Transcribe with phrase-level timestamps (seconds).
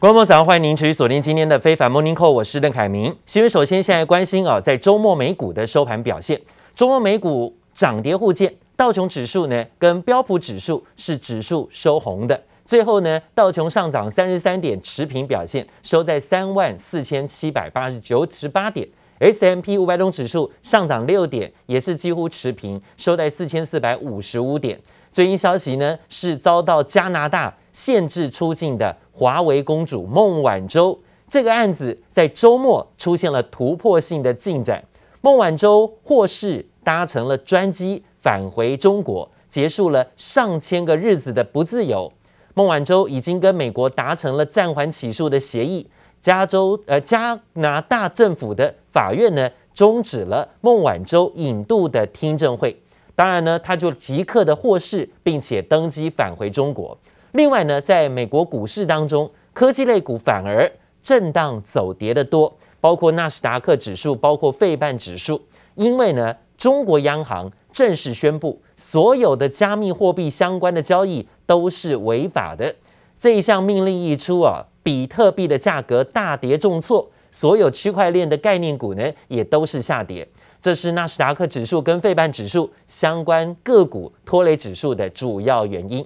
[0.00, 3.12] 观众早上，欢迎您持续锁定今天的非凡 Morning Call，我是邓凯明。
[3.26, 6.40] 新闻首先现在关心啊，在周末美股的收盘表现，
[6.76, 18.86] 周末美股涨跌互见，道琼指数呢跟标普指数是指数收红的，最后呢道琼上涨三十三点持平表现，收在三万四千七百八十九十八点。
[19.18, 24.78] S M P 五百种指数上涨六点，也是几乎持平，收在四千四百五十五点。
[25.10, 28.96] 最新消息呢是遭到加拿大限制出境的。
[29.18, 30.96] 华为公主孟晚舟
[31.28, 34.84] 这个案子在周末出现了突破性的进展，
[35.20, 42.12] 孟晚舟获释，搭乘了专机返回中国，结束了上千个日子的不自由。
[42.54, 45.84] 孟晚舟已经跟美国达成了暂缓起诉的协议，
[46.20, 52.80] 加州呃加拿大政府的法院呢终止了孟晚舟引渡的听证会，
[53.16, 56.96] 当然呢他就即刻的获释，并且登机返回中国。
[57.32, 60.70] 另外呢，在美国股市当中，科技类股反而
[61.02, 65.40] 震荡走跌的多，包括纳斯达克指数，包括费半指数。
[65.74, 72.74] 因为呢，中国央行正式宣布，所有的加密货币相关的交易都是违法的。
[73.18, 80.26] 这一项命令一出啊，比特币的价格大跌重挫，所有区块链的概念股呢也都是下跌。
[80.60, 86.04] 这是纳斯达克指数跟费半指数相关个股拖累指数的主要原因。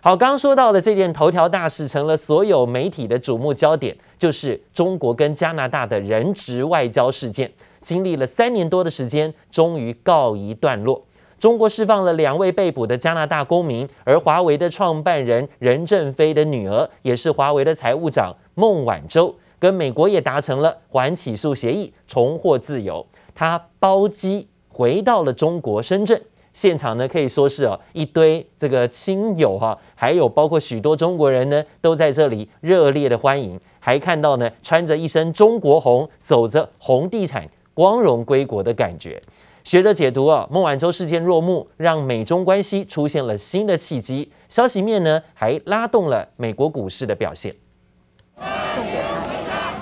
[0.00, 7.50] 好，刚说到的这件头条大事，成了所有媒体的瞩目焦点，就是中国跟加拿大的人质外交事件。
[7.80, 11.04] 经历了三年多的时间，终于告一段落。
[11.40, 23.04] 中国释放了两位被捕的加拿大公民，而华为的创办人任正非的女儿，也是华为的财务长孟晚舟，跟美国也达成了缓起诉协议，重获自由。
[23.34, 26.22] 她包机回到了中国深圳。
[26.52, 39.20] 现场呢，可以说是哦，一堆这个亲友哈，还有包括许多中国人呢，都在这里热烈的欢迎，还看到呢，穿着一身中国红，走着红地毯，光荣归国的感觉。
[39.64, 44.32] 学者解读啊，孟晚舟事件落幕，让美中关系出现了新的契机。
[44.48, 47.54] 消息面呢，还拉动了美国股市的表现。
[48.36, 48.98] 送给
[49.50, 49.74] 他。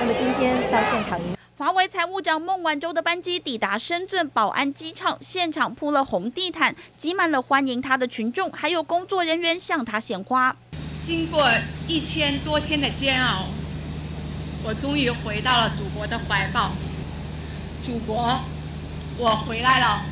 [0.00, 1.43] 那么今天在现场。
[1.56, 10.56] 华为财务长孟晚舟的班机抵达深圳宝安机场，现场铺了红地毯，挤满了欢迎他的群众，还有工作人员向他献花。
[11.04, 11.48] 经过
[11.86, 13.44] 一千多天的煎熬，
[14.64, 16.72] 我终于回到了祖国的怀抱。
[17.84, 18.40] 祖国，
[19.16, 20.02] 我回来了。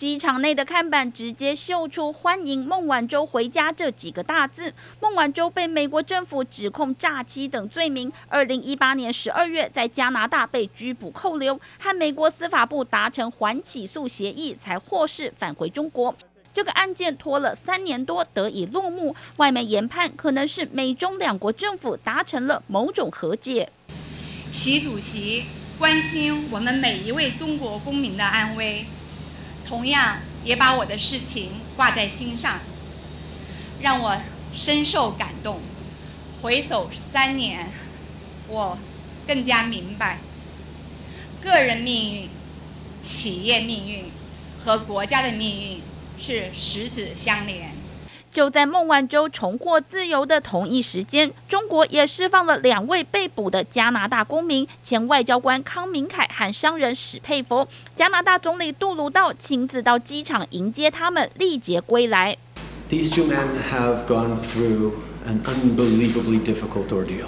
[0.00, 4.72] 机场内的看板直接秀出“欢迎孟晚舟回家”这几个大字。
[4.98, 16.16] 孟晚舟被美国政府指控诈欺等罪名，二零一八年十二月在加拿大被拘捕扣留，和美国司法部达成缓起诉协议，才获释返回中国。
[16.54, 23.70] 这个案件拖了三年多得以落幕，外媒研判可能是美中两国政府达成了某种和解。
[24.50, 25.44] 习主席
[25.78, 28.86] 关心我们每一位中国公民的安危。
[29.70, 32.58] 同样也把我的事情挂在心上，
[33.80, 34.20] 让我
[34.52, 35.60] 深受感动。
[36.42, 37.70] 回首三年，
[38.48, 38.76] 我
[39.28, 40.18] 更加明白，
[41.40, 42.28] 个人命运、
[43.00, 44.10] 企业命运
[44.64, 45.82] 和国家的命运
[46.20, 47.70] 是十指相连。
[48.32, 57.66] 就在孟晚舟重获自由的同一时间，中国也释放了两位被捕的加拿大公民，前外交官康明凯和商人史佩佛。
[57.96, 62.36] 加拿大总理杜鲁道亲自到机场迎接他们，历劫归来。
[62.88, 64.92] These two men have gone through
[65.26, 67.26] an unbelievably difficult ordeal.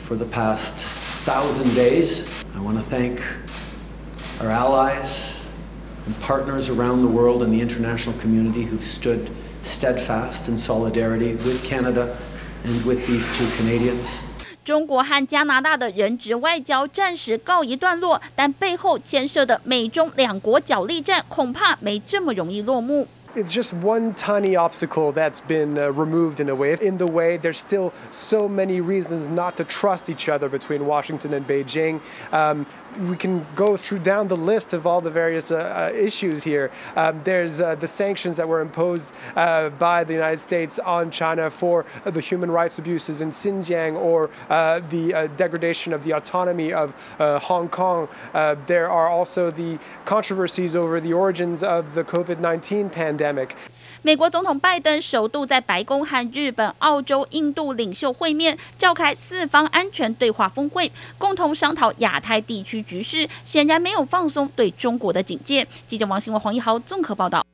[0.00, 0.84] For the past
[1.24, 2.24] thousand days,
[2.56, 3.20] I want to thank
[4.40, 5.36] our allies
[6.04, 9.30] and partners around the world and the international community who've stood
[9.63, 12.15] steadfast in solidarity with Canada
[12.65, 14.19] and with these two Canadians.
[14.63, 23.07] 中国和加拿大的人质外交暂时告一段落，但背后牵涉的美中两国角力战恐怕没这么容易落幕。
[23.35, 26.75] It's just one tiny obstacle that's been uh, removed in a way.
[26.81, 31.33] In the way, there's still so many reasons not to trust each other between Washington
[31.33, 31.99] and Beijing.
[32.31, 32.65] Um,
[33.09, 36.71] we can go through down the list of all the various uh, uh, issues here.
[36.95, 41.49] Um, there's uh, the sanctions that were imposed uh, by the United States on China
[41.49, 46.93] for the human rights abuses in Xinjiang or uh, the degradation of the autonomy of
[47.19, 48.07] Hong Kong.
[48.65, 53.55] there are also the controversies over the origins of the COVID-19 pandemic.
[54.03, 65.66] 美国总统拜登首度在白宫和日本、澳洲、印度领袖会面，召开四方安全对话峰会，共同商讨亚太地区 局势，显然没有放松对中国的警戒。
[65.86, 67.44] 记者王新文、黄一豪综合报道。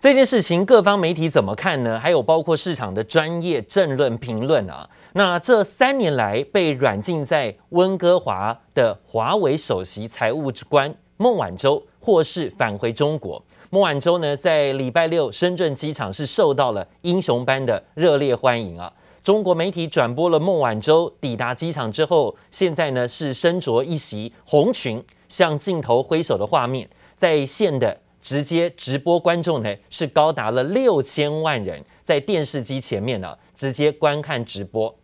[0.00, 1.96] 这件事情各方媒体怎么看呢？
[1.96, 4.90] 还有包括市场的专业政论评论啊。
[5.12, 13.40] 那这三年来被软禁在温哥华的华为首席财务官孟晚舟或是返回中国。
[13.70, 18.92] 孟晚舟呢，在礼拜六深圳机场是受到了英雄般的热烈欢迎啊。
[19.22, 28.00] 中国媒体转播了孟晚舟抵达机场之后，现在呢是身着一袭红裙向镜头挥手的画面，在线的。
[28.20, 34.94] 直接直播观众呢是高达了六千万人，在电视机前面呢直接观看直播。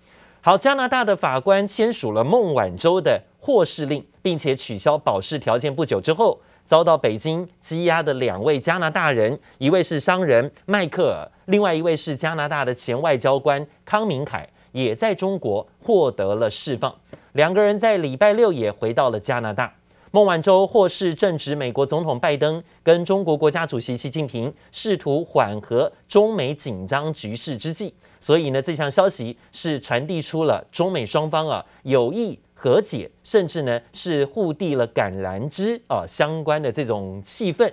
[0.41, 5.75] 好，加拿大的法官签署了孟晚舟的获释令，并且取消保释条件。
[5.75, 16.95] 不久之后，遭到北京羁押的两位加拿大人，一位是商人迈克尔，另外一位是加拿大的前外交官康明凯，也在中国获得了释放。
[17.33, 19.73] 两个人在礼拜六也回到了加拿大。
[20.11, 37.71] 孟晚舟获释正值美国总统拜登跟中国国家主席习近平试图缓和中美紧张局势之际，所以呢，这项消息是传递出了中美双方啊有意和解，甚至呢是互递了橄榄枝啊相关的这种气氛。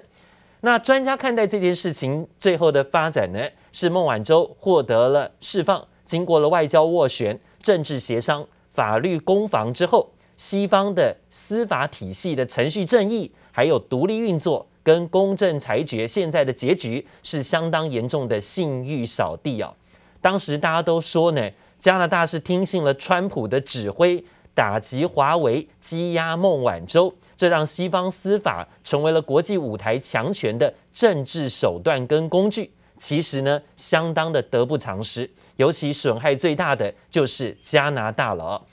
[0.65, 3.39] 那专家看待这件事情最后的发展呢，
[3.71, 10.09] 是孟晚舟获得了释放，经过了外交斡旋、政治协商、法律攻防之后。
[10.37, 19.71] 西方的司法体系的程序正义，还有独立运作跟公正裁决，现在的结局是相当严重的信誉扫地啊！
[20.19, 24.21] 当时大家都说呢，加拿大是听信了川普的指挥，
[24.55, 32.71] 打击华为，羁押孟晚舟，这让西方司法成为了国际舞台强权的政治手段跟工具。
[32.97, 38.63] 其实呢，相当的得不偿失，尤其损害最大的就是加拿大了。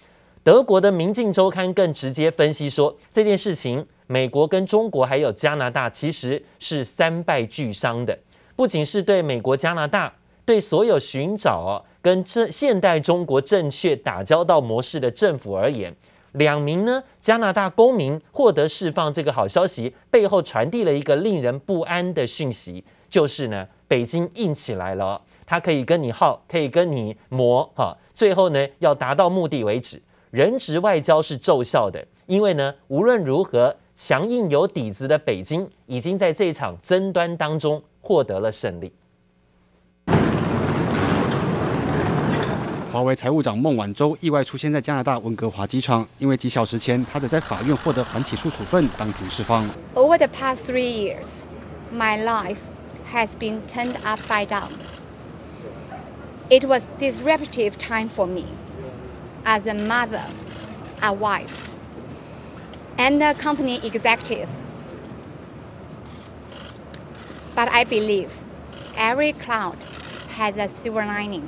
[0.44, 8.16] 德国的《明镜周刊》更直接分析说，这件事情，美国跟中国还有加拿大其实是三败俱伤的。
[8.54, 10.12] 不仅是对美国、加拿大，
[10.44, 15.94] 对所有寻找跟这现代中国正确打交道模式的政府而言，
[16.32, 30.02] 两名呢加拿大公民获得释放这个好消息背后传递了一个令人不安的讯息，就是呢，北京硬起来了，它可以跟你耗，可以跟你磨，哈，最后呢要达到目的为止。
[30.30, 38.90] 人质外交是奏效的，因为呢，无论如何，强硬有底子的北京已经在这场争端当中获得了胜利。
[42.91, 49.63] 华为财务长孟晚舟意外出现在加拿大温哥华机场，因为几小时前，他得在法院获得缓起诉处分，当庭释放。
[49.93, 51.43] Over the past three years,
[51.93, 52.57] my life
[53.13, 54.69] has been turned upside down.
[56.49, 58.45] It was disruptive time for me.
[59.43, 60.23] As a mother,
[61.01, 61.69] a wife,
[62.97, 64.47] and a company executive,
[67.55, 68.29] but I believe
[68.97, 69.77] every cloud
[70.37, 71.47] has a silver lining.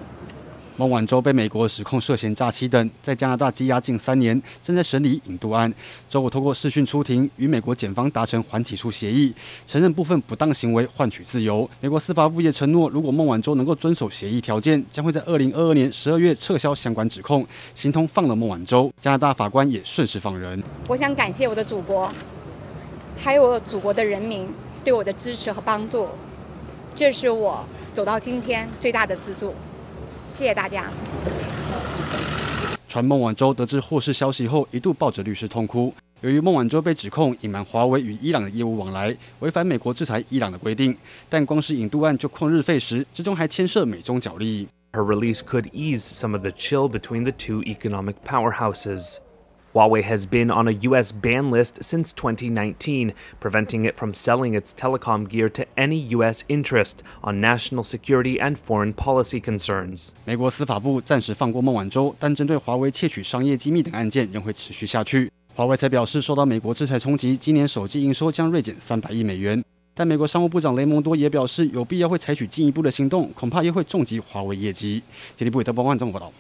[0.77, 5.73] 孟晚舟被美国指控涉嫌诈欺等，在加拿大羁押近三年，正在审理引渡案。
[6.09, 9.33] 周五透过视讯出庭，与美国检方达成缓起诉协议，
[9.69, 11.69] 承认部分不当行为，换取自由。
[11.81, 18.93] 美国司法部也承诺，如果孟晚舟能够遵守协议条件，将会在二零二二年十二月撤销相关指控，形同放了孟晚舟。
[19.01, 20.61] 加拿大法官也顺势放人。
[20.89, 22.11] 我想感谢我的祖国，
[23.17, 24.49] 还有我祖国的人民
[24.83, 26.09] 对我的支持和帮助，
[26.97, 29.55] 这是我走到今天最大的资助。
[30.35, 30.91] 谢谢大家。
[32.89, 35.95] 传孟晚舟得知获释消息后，一度抱着律师痛哭。
[36.23, 40.97] 由于孟晚舟被指控隐瞒华为与伊朗的业务往来，违反美国制裁伊朗的规定，
[41.29, 44.67] 但光是引渡案就旷日费时，之中还牵涉美中角力。
[44.93, 49.19] Her release could ease some of the chill between the two economic powerhouses.
[49.74, 51.12] Huawei has been on a U.S.
[51.12, 56.44] ban list since 2019, preventing it from selling its telecom gear to any U.S.
[56.48, 60.10] interest on national security and foreign policy concerns.
[60.26, 65.32] 美国司法部暂时放过孟晚舟，但针对华为窃取商业机密等案件仍会持续下去。
[65.54, 69.64] 华为才表示，受到美国制裁冲击，今年手机营收将锐减三百亿美元。
[69.94, 75.04] 但美国商务部长雷蒙多也表示，有必要会采取进一步的行动，恐怕也会重击华为业绩。
[75.36, 76.34] 经济部德报万综合报道。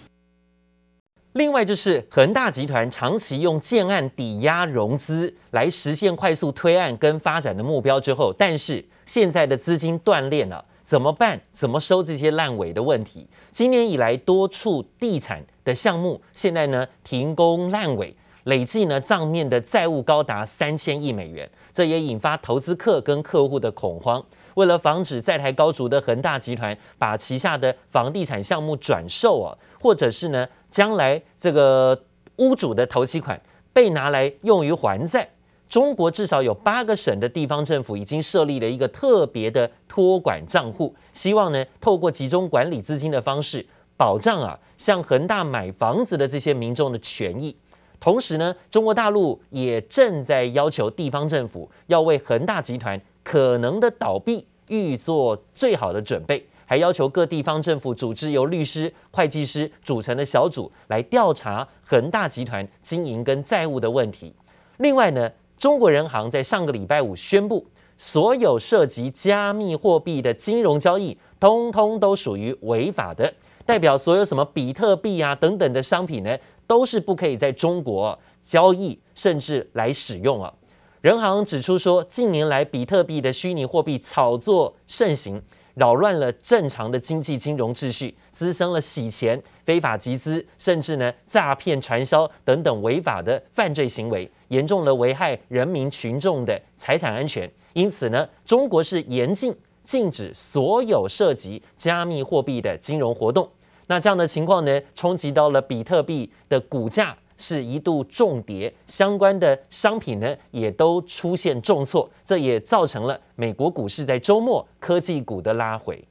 [1.34, 11.40] 另外就是恒大集团长期用建案抵押融资来实现快速推案跟发展的目标之后，但是现在的资金断裂了，怎么办？
[11.52, 13.26] 怎么收这些烂尾的问题？
[13.50, 24.24] 今年以来多处地产的项目现在呢停工烂尾，累计呢账面的债务高达三千亿美元，这也引发投资客跟客户的恐慌。
[24.54, 29.50] 为了防止债台高筑的恒大集团把旗下的房地产项目转售啊，
[29.80, 30.46] 或者是呢？
[30.74, 31.96] 将来这个
[32.38, 33.40] 屋主的头期款
[33.72, 35.28] 被拿来用于还债，
[35.68, 43.64] 中国至少有八个省的地方政府已经设立了一个特别的托管账户，希望呢透过集中管理资金的方式，
[43.96, 47.56] 保障啊向恒大买房子的这些民众的权益。
[48.00, 64.34] 同时呢，中国大陆也正在要求地方政府要为恒大集团可能的倒闭预做最好的准备，还要求各地方政府组织由律师、会计师组成的小组来调查恒大集团经营跟债务的问题。
[64.78, 67.66] 另外呢，中国人行在上个礼拜五宣布，
[67.96, 73.32] 所有涉及加密货币的金融交易，通通都属于违法的，
[73.64, 80.52] 代表所有什么比特币啊等等的商品呢，都是不可以在中国交易，甚至来使用啊。
[81.00, 85.40] 人行指出说，近年来比特币的虚拟货币炒作盛行，
[85.74, 97.50] 扰乱了正常的经济金融秩序，滋生了洗钱、非法集资，甚至呢诈骗、传销等等违法的犯罪行为，严重了危害人民群众的财产安全。
[97.72, 103.48] 因此呢，中国是严禁禁止所有涉及加密货币的金融活动。
[103.86, 116.06] 那这样的情况呢，冲击到了比特币的股价，是一度重跌，相关的商品呢也都出现重挫，这也造成了美国股市在周末科技股的拉回。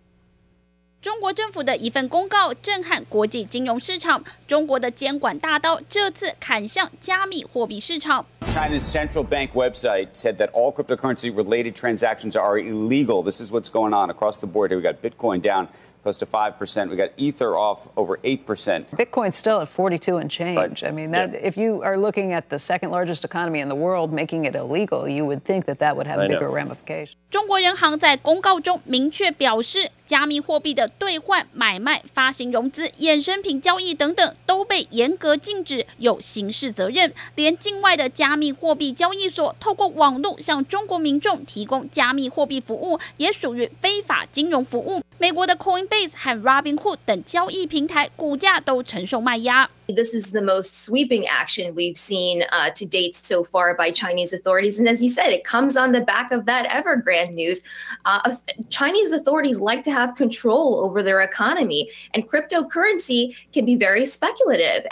[1.02, 8.26] 中国政府的一份公告震撼国际金融市场，中国的监管大刀这次砍向加密货币市场。
[8.53, 13.23] China's central bank website said that all cryptocurrency related transactions are illegal.
[13.23, 14.71] This is what's going on across the board.
[14.71, 15.69] Here we got Bitcoin down
[16.03, 16.89] close to 5%.
[16.91, 18.87] We got Ether off over 8%.
[18.91, 20.57] Bitcoin's still at 42 and change.
[20.57, 20.85] Right.
[20.85, 21.39] I mean, that, Yeah.
[21.43, 25.09] if you are looking at the second largest economy in the world making it illegal,
[25.09, 26.35] you would think that that would have I know.
[26.35, 27.17] bigger ramifications.
[27.31, 37.12] 中国人行在公告中明确表示， 加密货币的兑换、买卖、发行融资、衍生品交易等等都被严格禁止，有刑事责任。
[37.34, 45.02] 连境外的加密货币交易所透过网络向中国民众提供加密货币服务，也属于非法金融服务。
[45.18, 49.68] 美国的 Coinbase 和 Robinhood 等交易平台股价都承受卖压。
[49.89, 54.79] This is the most sweeping action we've seen uh, to date so far by Chinese authorities.
[54.79, 57.63] And as you said, it comes on the back of that Evergrande news.
[58.05, 58.37] Uh,
[58.69, 64.85] Chinese authorities like to have control over their economy, and cryptocurrency can be very speculative.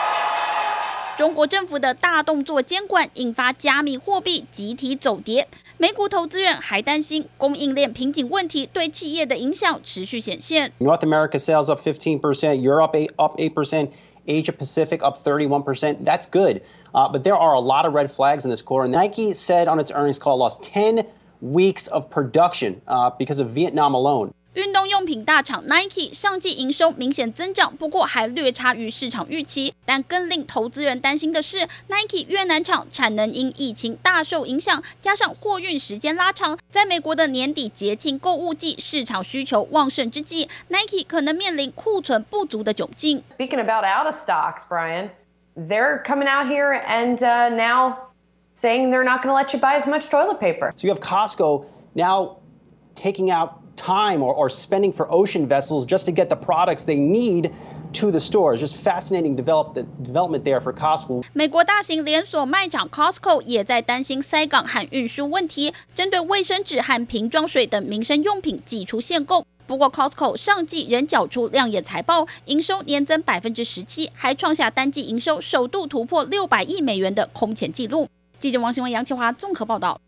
[1.17, 5.47] 中国政府的大动作监管引发加密货币集体走跌，
[5.77, 10.71] 美股投资人还担心供应链瓶颈问题对企业的影响持续显现。
[10.79, 13.89] North America sales up 15%, Europe up 8%,
[14.26, 16.04] Asia Pacific up 31%.
[16.04, 16.62] That's good.
[16.94, 18.88] Uh, but there are a lot of red flags in this quarter.
[18.88, 21.06] Nike said on its earnings call lost 10
[21.40, 24.32] weeks of production uh, because of Vietnam alone.
[24.54, 29.72] 运动用品大厂 Nike 上季营收明显增长，不过还略差于市场预期。
[29.86, 43.22] 但更令投资人担心的是，Nike 越南厂产能因疫情大受影响，加上货运时间拉长，在美国的年底节庆购物季市场需求旺盛之际，Nike 可能面临库存不足的窘境。
[43.38, 45.08] Speaking about out of stocks, Brian,
[45.56, 47.96] they're coming out here and uh, now
[48.54, 50.72] saying they're not going to let you buy as much toilet paper.
[50.76, 52.36] So you have Costco now
[52.94, 56.96] taking out time or, or spending for ocean vessels just to get the products they
[56.96, 57.50] need
[57.94, 58.60] to the stores.
[58.60, 61.24] Just fascinating develop the development there for Costco.
[61.32, 69.44] 美国大型连锁卖场 Costco 也在担心塞港和运输问题，针对卫生纸和瓶装水等民生用品祭出限购。
[69.66, 78.08] 不过 Costco 上季仍缴出亮眼财报，营收年增百分之十七，还创下单季营收首度突破六百亿美元的空前纪录。
[78.38, 79.98] 记者王新文、杨启华综合报道。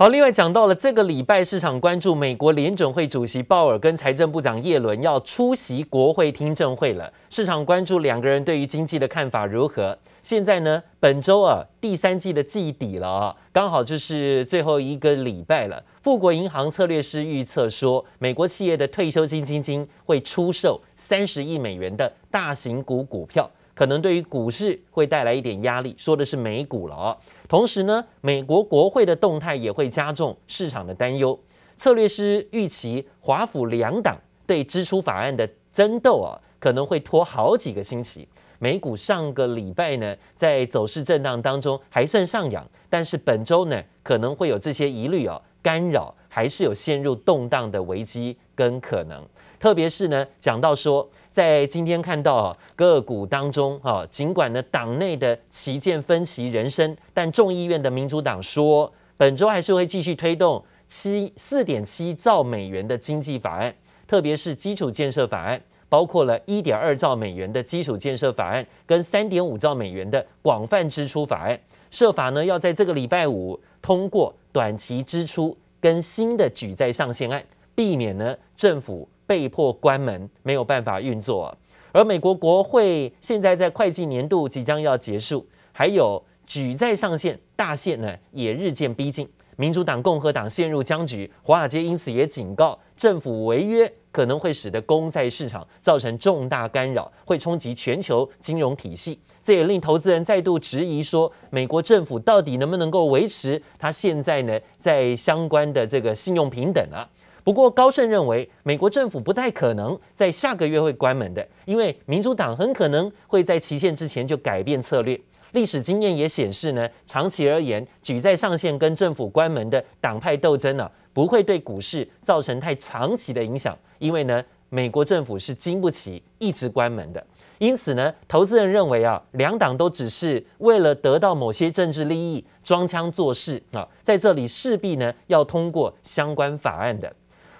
[0.00, 7.12] 好，另外讲到了这个礼拜，市场关注美国联准会主席鲍尔跟财政部长耶伦要出席国会听证会了。
[7.28, 9.98] 市场关注两个人对于经济的看法如何。
[10.22, 15.82] 现在呢，本周啊，第三季的季底了啊，刚好就是最后一个礼拜了。
[16.00, 23.50] 富国银行策略师预测说，美国企业的退休金基金会出售三十亿美元的大型股股票。
[23.78, 27.16] 可能对于股市会带来一点压力，说的是美股了哦。
[27.46, 31.38] 同时呢，美国国会的动态也会加重市场的担忧。
[31.76, 38.26] 策略师预期华府两党对支出法案的争斗啊，可能会拖好几个星期。
[38.58, 49.24] 美股上个礼拜呢，在走势震荡当中还算上扬，但是本周呢，可能会有这些疑虑啊干扰，还是有陷入动荡的危机跟可能。
[49.58, 63.74] 特别是呢，讲到说，在今天看到啊个股当中啊，尽管呢党内的旗舰分歧人生，但众议院的民主党说，本周还是会继续推动七四点七兆美元的经济法案，
[64.06, 71.58] 特别是基础建设法案，包括了一点二兆美元的基础建设法案跟三点五兆美元的广泛支出法案。
[71.90, 77.42] 设法呢要在这个礼拜五通过短期支出跟新的举债上限案，
[77.74, 81.54] 避免呢政府被迫关门，没有办法运作。
[81.92, 99.20] 而美国国会现在在会计年度即将要结束，还有举债上限大限呢也日渐逼近，民主党、共和党陷入僵局，华尔街因此也警告，政府违约可能会使得公债市场造成重大干扰，会冲击全球金融体系。
[99.42, 107.08] 这也令投资人再度质疑说，美国政府到底能不能够维持它现在呢在相关的这个信用平等啊？
[107.48, 115.18] 不过高盛认为，美国政府不太可能在下个月会关门的，因为民主党很可能会在期限之前就改变策略。
[115.52, 127.26] 历史经验也显示呢，长期而言，举债上限跟政府关门的党派斗争呢、啊，不会对股市造成太长期的影响，因为呢，美国政府是经不起一直关门的。
[127.56, 137.10] 因此呢，投资人认为啊，两党都只是为了得到某些政治利益，装腔作势啊，在这里势必呢要通过相关法案的。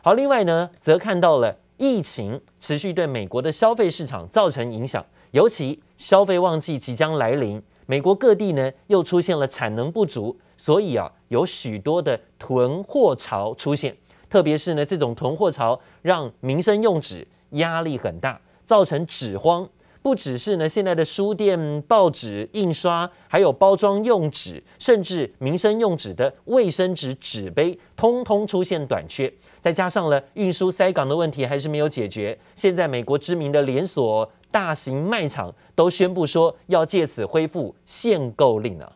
[0.09, 13.95] 好，另外呢，则看到了疫情持续对美国的消费市场造成影响，尤其消费旺季即将来临，美国各地呢又出现了产能不足，所以啊，有许多的囤货潮出现，
[14.31, 19.69] 特别是呢，这种囤货潮让民生用纸压力很大，造成纸荒。
[20.01, 29.31] 不只是呢，现在的书店、报纸、印刷，还有包装用纸，甚至民生用纸的卫生纸纸杯，通通出现短缺。
[29.61, 32.39] 再加上了运输塞港的问题还是没有解决。
[32.55, 38.93] 现在美国知名的连锁大型卖场都宣布说要借此恢复限购令了。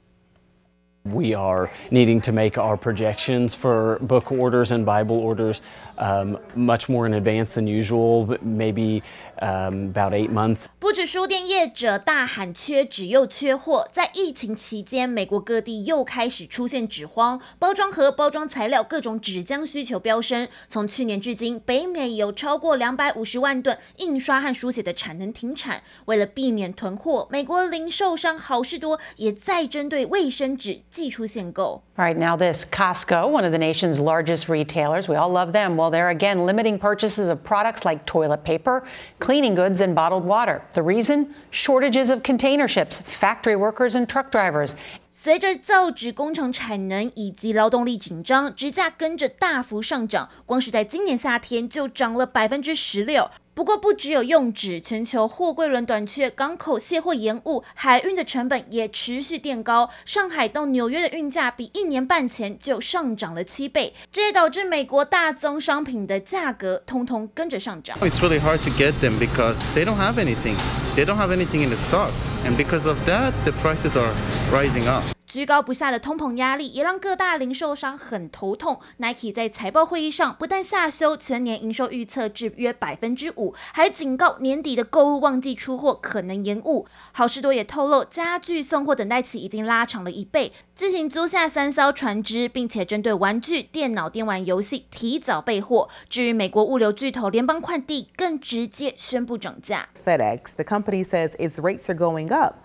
[1.04, 5.59] We are needing to make our projections for book orders and Bible orders
[6.02, 9.02] um, much more in advance than usual, maybe
[9.40, 10.66] um, about eight months.
[10.80, 20.49] 不止书店业者大喊缺纸又缺货，在疫情期间，美国各地又开始出现纸荒，包装盒、包装材料、各种纸浆需求飙升。
[20.68, 25.82] 从去年至今，北美有超过两百五十万吨印刷和书写的产能停产。
[26.06, 30.80] 为了避免囤货，美国零售商好事多也在针对卫生纸。
[30.91, 31.82] 寄出限购。
[31.95, 35.76] All right, now this Costco, one of the nation's largest retailers, we all love them.
[35.76, 38.83] Well, they're again limiting purchases of products like toilet paper,
[39.20, 40.61] cleaning goods, and bottled water.
[40.72, 41.33] The reason?
[41.51, 44.75] Shortages of container ships, factory workers, and truck drivers.
[45.09, 53.29] 随着造纸工厂产能以及劳动力紧张，纸价跟着大幅上涨，光是在今年夏天就涨了百分之十六。
[53.54, 59.91] 不过，不只有用纸，全球货柜轮短缺，港口卸货延误，海运的成本也持续垫高。
[60.06, 67.95] 上海到纽约的运价比一年半前就上涨了七倍，这也导致美国大宗商品的价格通通跟着上涨。
[68.00, 70.56] It's really hard to get them because they don't have anything.
[70.97, 72.10] They don't have anything in the stock,
[72.47, 74.12] and because of that, the prices are
[74.50, 75.04] rising up.
[75.32, 78.78] 居高不下的通膨压力也让各大零售商很头痛。
[78.99, 86.86] Nike 在财报会议上不但下修全年营收预测至约百分之五，还警告年底的购物旺季出货可能延误。
[87.12, 95.88] 好事多也透露，家具送货等待期已经拉长了一倍，自行租下三艘船只，并且针对玩具、电脑、电玩游戏提早备货。
[96.10, 99.88] 至于美国物流巨头联邦快递，更直接宣布涨价。
[100.04, 102.56] FedEx, the company says its rates are going up.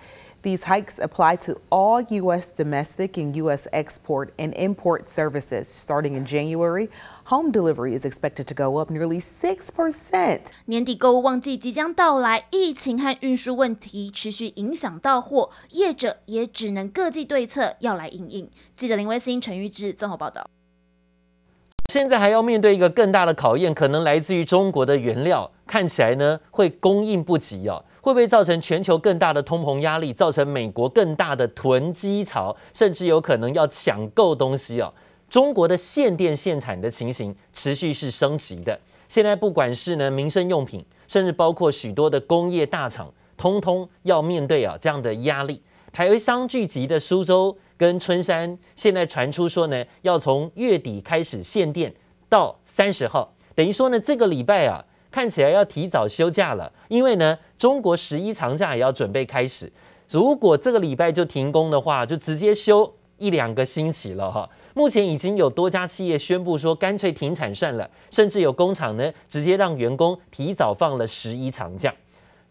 [0.44, 2.48] These hikes apply to all U.S.
[2.56, 3.68] domestic and U.S.
[3.74, 5.68] export and import services.
[5.68, 6.90] Starting in January,
[7.26, 10.40] home delivery is expected to go up nearly 6%.
[10.66, 18.50] 年底购物旺季即将到来，疫情和运输问题持续影响到货，业者也只能各自对策要来应应。
[18.76, 20.50] 记者林威欣、陈玉芝综合报道。
[21.92, 27.84] 现在还要面对一个更大的考验，可能来自于中国的原料，看起来呢会供应不及哦。
[28.08, 34.94] 会不会造成全球更大的通膨压力，造成美国更大的囤积潮，甚至有可能要抢购东西哦？
[35.30, 38.80] 中国的限电限产的情形持续是升级的。
[39.10, 45.62] 现在不管是呢民生用品，甚至包括许多的工业大厂，通通要面对啊这样的压力。
[45.92, 51.94] 台湾商聚集的苏州跟春山，现在传出说呢，要从月底开始限电
[52.30, 54.86] 到三十号，等于说呢这个礼拜啊。
[55.18, 59.74] 看起来要提早休假了，因为呢，中国十一长假也要准备开始。
[60.12, 64.48] 如果这个礼拜就停工的话，就直接休一两个星期了哈。
[64.76, 71.92] 目前已经有多家企业宣布说，干脆停产算了，甚至有工厂呢，直接让员工提早放了十一长假。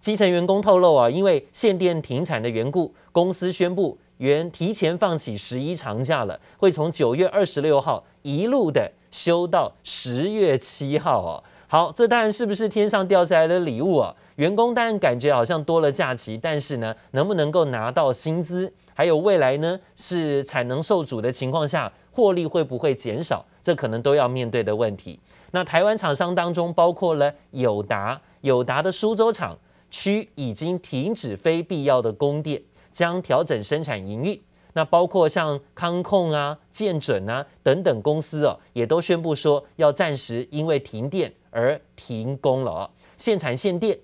[0.00, 11.44] 基层员工透露啊，因为限电停产的缘故，公司宣布原提前放弃十一长假了，会从九月二十六号一路的休到十月七号哦。
[11.68, 14.14] 好，这当然是不是天上掉下来的礼物啊？
[14.36, 18.72] 员工当然感觉好像多了假期，但是呢，能不能够拿到薪资？
[18.94, 23.44] 还有未来呢，是产能受阻的情况下，获利会不会减少？
[23.60, 25.18] 这可能都要面对的问题。
[25.50, 29.58] 那台湾厂商当中，包括了友达，友达的苏州厂
[29.90, 34.40] 区已经停止非必要的供电，将调整生产营运。
[34.76, 43.98] 那包括像康控啊、建准啊等等公司哦，也都宣布说要暂时因为停电而停工了，限产限电。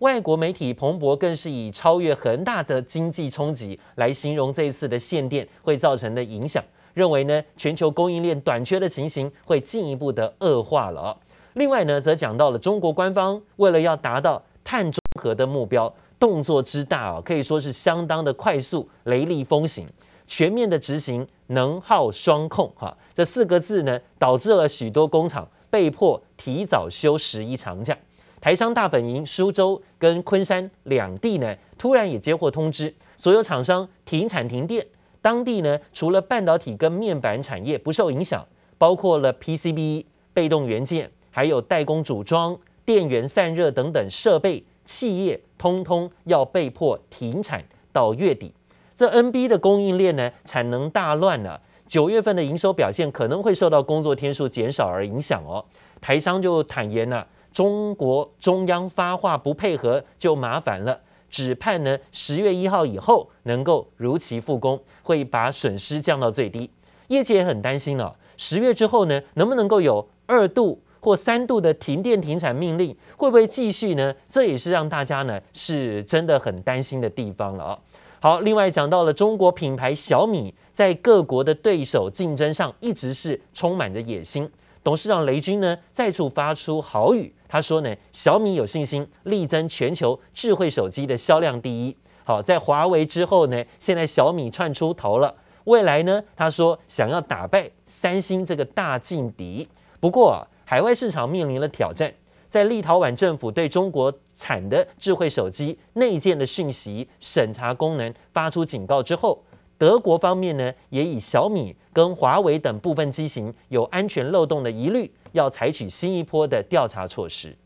[0.00, 6.60] 外国媒体彭博更是以超越恒大的经济冲击来形容这一次的限电会造成的影响，
[6.92, 11.16] 认为呢全球供应链短缺的情形会进一步的恶化了。
[11.52, 19.86] 另外呢，则讲到了中国官方为了要达到碳中和的目标，动作之大哦，可以说是相当的快速、雷厉风行。
[20.26, 27.96] 全面的执行能耗双控，哈，这四个字呢，导致了许多工厂被迫提早休十一长假。
[28.40, 34.86] 台商大本营苏州跟昆山两地呢，突然也接获通知，所有厂商停产停电。
[35.22, 38.46] 当地呢，除了半导体跟面板产业不受影响，
[38.78, 48.52] 包括了 PCB、被动元件，还有代工组装、电源散热等等设备企业，通通要被迫停产到月底。
[48.96, 55.62] 这 NB 的供应链呢，产能大乱了，九月份的营收表现可能会受到工作天数减少而影响哦。
[56.00, 66.70] 台商就坦言了，中国中央发话不配合就麻烦了，只盼呢十月一号以后能够如期复工，会把损失降到最低。
[67.08, 74.14] 业界也很担心了，十月之后呢，能不能够有二度或三度的停电停产命令，会不会继续呢？
[74.26, 77.78] 这也是让大家呢是真的很担心的地方了哦。
[78.26, 84.50] 好，另外讲到了中国品牌小米在各国的对手竞争上一直是充满着野心。
[84.82, 91.96] 董事长雷军呢再次发出豪语，他说呢，小米有信心力争全球智慧手机的销量第一。
[92.24, 95.32] 好，在华为之后呢，现在小米窜出头了。
[95.62, 99.68] 未来呢，他说想要打败三星这个大劲敌。
[100.00, 102.12] 不过啊，海外市场面临了挑战。
[102.46, 109.42] 在立陶宛政府对中国产的智慧手机内建的讯息审查功能发出警告之后，
[109.78, 117.56] 德国方面呢也以小米跟华为等部分机型有安全漏洞的疑虑，要采取新一波的调查措施。